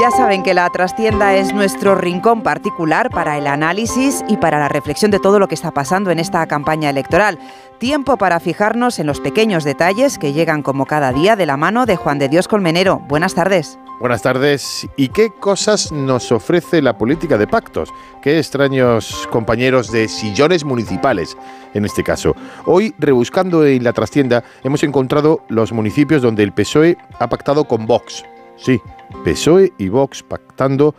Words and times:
Ya 0.00 0.10
saben 0.10 0.42
que 0.42 0.54
la 0.54 0.68
trastienda 0.70 1.36
es 1.36 1.54
nuestro 1.54 1.94
rincón 1.94 2.42
particular 2.42 3.10
para 3.10 3.38
el 3.38 3.46
análisis 3.46 4.24
y 4.26 4.36
para 4.38 4.58
la 4.58 4.68
reflexión 4.68 5.12
de 5.12 5.20
todo 5.20 5.38
lo 5.38 5.46
que 5.46 5.54
está 5.54 5.70
pasando 5.70 6.10
en 6.10 6.18
esta 6.18 6.44
campaña 6.46 6.90
electoral. 6.90 7.38
Tiempo 7.78 8.16
para 8.16 8.40
fijarnos 8.40 8.98
en 8.98 9.06
los 9.06 9.20
pequeños 9.20 9.62
detalles 9.62 10.18
que 10.18 10.32
llegan 10.32 10.62
como 10.62 10.86
cada 10.86 11.12
día 11.12 11.36
de 11.36 11.46
la 11.46 11.56
mano 11.56 11.86
de 11.86 11.94
Juan 11.94 12.18
de 12.18 12.28
Dios 12.28 12.48
Colmenero. 12.48 12.98
Buenas 13.06 13.36
tardes. 13.36 13.78
Buenas 14.00 14.22
tardes. 14.22 14.88
¿Y 14.96 15.10
qué 15.10 15.30
cosas 15.30 15.92
nos 15.92 16.32
ofrece 16.32 16.82
la 16.82 16.98
política 16.98 17.38
de 17.38 17.46
pactos? 17.46 17.90
Qué 18.20 18.38
extraños 18.38 19.28
compañeros 19.30 19.92
de 19.92 20.08
sillones 20.08 20.64
municipales, 20.64 21.36
en 21.72 21.84
este 21.84 22.02
caso. 22.02 22.34
Hoy, 22.66 22.92
rebuscando 22.98 23.64
en 23.64 23.84
la 23.84 23.92
trastienda, 23.92 24.42
hemos 24.64 24.82
encontrado 24.82 25.44
los 25.48 25.72
municipios 25.72 26.20
donde 26.20 26.42
el 26.42 26.52
PSOE 26.52 26.98
ha 27.20 27.28
pactado 27.28 27.64
con 27.66 27.86
Vox. 27.86 28.24
Sí, 28.56 28.80
PSOE 29.24 29.72
y 29.78 29.88
Vox 29.88 30.22
pactando 30.22 30.94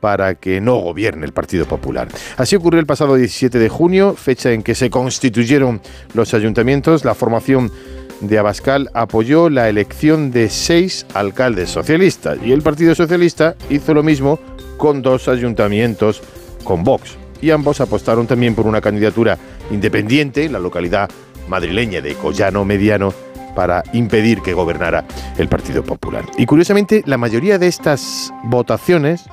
para 0.00 0.34
que 0.34 0.60
no 0.60 0.76
gobierne 0.76 1.24
el 1.24 1.32
Partido 1.32 1.64
Popular. 1.64 2.08
Así 2.36 2.56
ocurrió 2.56 2.78
el 2.78 2.86
pasado 2.86 3.14
17 3.14 3.58
de 3.58 3.68
junio, 3.70 4.14
fecha 4.14 4.52
en 4.52 4.62
que 4.62 4.74
se 4.74 4.90
constituyeron 4.90 5.80
los 6.12 6.34
ayuntamientos. 6.34 7.06
La 7.06 7.14
formación 7.14 7.72
de 8.20 8.38
Abascal 8.38 8.90
apoyó 8.92 9.48
la 9.48 9.68
elección 9.68 10.30
de 10.30 10.50
seis 10.50 11.06
alcaldes 11.14 11.70
socialistas 11.70 12.38
y 12.44 12.52
el 12.52 12.60
Partido 12.60 12.94
Socialista 12.94 13.56
hizo 13.70 13.94
lo 13.94 14.02
mismo 14.02 14.38
con 14.76 15.00
dos 15.00 15.26
ayuntamientos 15.26 16.22
con 16.64 16.84
Vox. 16.84 17.16
Y 17.40 17.50
ambos 17.50 17.80
apostaron 17.80 18.26
también 18.26 18.54
por 18.54 18.66
una 18.66 18.82
candidatura 18.82 19.38
independiente 19.70 20.44
en 20.44 20.52
la 20.52 20.58
localidad 20.58 21.08
madrileña 21.48 22.00
de 22.00 22.14
Collano 22.14 22.64
Mediano 22.64 23.12
para 23.54 23.82
impedir 23.92 24.40
que 24.42 24.54
gobernara 24.54 25.04
el 25.38 25.48
Partido 25.48 25.82
Popular. 25.82 26.24
Y 26.36 26.46
curiosamente, 26.46 27.02
la 27.06 27.18
mayoría 27.18 27.58
de 27.58 27.68
estas 27.68 28.32
votaciones, 28.44 29.24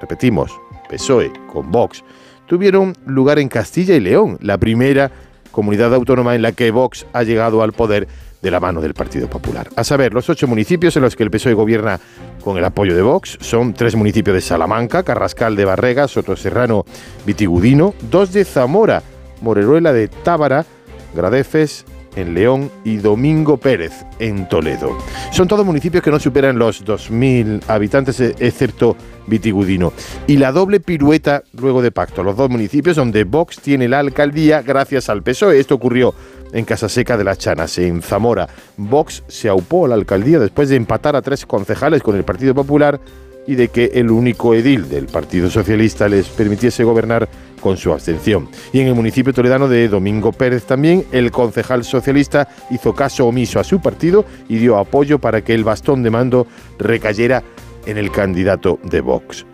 repetimos, 0.00 0.52
PSOE 0.88 1.32
con 1.52 1.70
Vox, 1.70 2.04
tuvieron 2.46 2.94
lugar 3.06 3.38
en 3.38 3.48
Castilla 3.48 3.94
y 3.94 4.00
León, 4.00 4.38
la 4.40 4.58
primera 4.58 5.10
comunidad 5.50 5.94
autónoma 5.94 6.34
en 6.34 6.42
la 6.42 6.52
que 6.52 6.70
Vox 6.70 7.06
ha 7.12 7.22
llegado 7.22 7.62
al 7.62 7.72
poder 7.72 8.08
de 8.42 8.50
la 8.50 8.60
mano 8.60 8.82
del 8.82 8.92
Partido 8.92 9.28
Popular. 9.28 9.70
A 9.74 9.84
saber, 9.84 10.12
los 10.12 10.28
ocho 10.28 10.46
municipios 10.46 10.94
en 10.96 11.02
los 11.02 11.16
que 11.16 11.22
el 11.22 11.30
PSOE 11.30 11.54
gobierna 11.54 11.98
con 12.42 12.58
el 12.58 12.64
apoyo 12.64 12.94
de 12.94 13.00
Vox 13.00 13.38
son 13.40 13.72
tres 13.72 13.96
municipios 13.96 14.34
de 14.34 14.42
Salamanca, 14.42 15.02
Carrascal 15.02 15.56
de 15.56 15.64
Barrega, 15.64 16.08
Soto 16.08 16.36
Serrano, 16.36 16.84
Vitigudino, 17.24 17.94
dos 18.10 18.34
de 18.34 18.44
Zamora, 18.44 19.02
Moreruela 19.40 19.94
de 19.94 20.08
Tábara, 20.08 20.66
Gradefes 21.14 21.86
en 22.16 22.34
León 22.34 22.70
y 22.84 22.96
Domingo 22.96 23.56
Pérez 23.56 24.04
en 24.18 24.48
Toledo. 24.48 24.96
Son 25.32 25.48
todos 25.48 25.64
municipios 25.64 26.02
que 26.02 26.10
no 26.10 26.18
superan 26.18 26.58
los 26.58 26.84
2.000 26.84 27.62
habitantes, 27.68 28.20
e- 28.20 28.34
excepto 28.38 28.96
Vitigudino. 29.26 29.92
Y 30.26 30.36
la 30.36 30.52
doble 30.52 30.80
pirueta 30.80 31.42
luego 31.58 31.82
de 31.82 31.90
pacto. 31.90 32.22
Los 32.22 32.36
dos 32.36 32.50
municipios 32.50 32.96
donde 32.96 33.24
Vox 33.24 33.60
tiene 33.60 33.88
la 33.88 33.98
alcaldía 34.00 34.62
gracias 34.62 35.08
al 35.08 35.22
PSOE. 35.22 35.58
Esto 35.58 35.74
ocurrió 35.74 36.14
en 36.52 36.64
Casaseca 36.64 37.16
de 37.16 37.24
las 37.24 37.38
Chanas, 37.38 37.78
en 37.78 38.02
Zamora. 38.02 38.48
Vox 38.76 39.22
se 39.28 39.48
aupó 39.48 39.86
a 39.86 39.88
la 39.88 39.94
alcaldía 39.94 40.38
después 40.38 40.68
de 40.68 40.76
empatar 40.76 41.16
a 41.16 41.22
tres 41.22 41.46
concejales 41.46 42.02
con 42.02 42.16
el 42.16 42.24
Partido 42.24 42.54
Popular 42.54 43.00
y 43.46 43.54
de 43.54 43.68
que 43.68 43.90
el 43.94 44.10
único 44.10 44.54
edil 44.54 44.88
del 44.88 45.06
Partido 45.06 45.50
Socialista 45.50 46.08
les 46.08 46.28
permitiese 46.28 46.84
gobernar 46.84 47.28
con 47.60 47.76
su 47.76 47.92
abstención. 47.92 48.48
Y 48.72 48.80
en 48.80 48.88
el 48.88 48.94
municipio 48.94 49.32
toledano 49.32 49.68
de 49.68 49.88
Domingo 49.88 50.32
Pérez 50.32 50.64
también, 50.64 51.04
el 51.12 51.30
concejal 51.30 51.84
socialista 51.84 52.48
hizo 52.70 52.94
caso 52.94 53.26
omiso 53.26 53.60
a 53.60 53.64
su 53.64 53.80
partido 53.80 54.24
y 54.48 54.58
dio 54.58 54.78
apoyo 54.78 55.18
para 55.18 55.42
que 55.42 55.54
el 55.54 55.64
bastón 55.64 56.02
de 56.02 56.10
mando 56.10 56.46
recayera 56.78 57.42
en 57.86 57.98
el 57.98 58.10
candidato 58.10 58.78
de 58.82 59.00
Vox. 59.00 59.46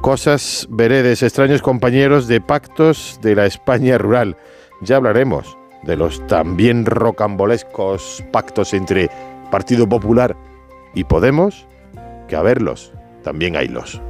Cosas 0.00 0.66
veredes, 0.70 1.22
extraños 1.22 1.62
compañeros 1.62 2.26
de 2.26 2.40
pactos 2.40 3.20
de 3.22 3.36
la 3.36 3.46
España 3.46 3.98
rural. 3.98 4.36
Ya 4.80 4.96
hablaremos 4.96 5.56
de 5.84 5.96
los 5.96 6.26
también 6.26 6.86
rocambolescos 6.86 8.24
pactos 8.32 8.74
entre 8.74 9.10
Partido 9.50 9.88
Popular 9.88 10.36
y 10.94 11.04
Podemos, 11.04 11.66
que 12.28 12.36
a 12.36 12.42
verlos 12.42 12.92
también 13.22 13.56
haylos. 13.56 14.00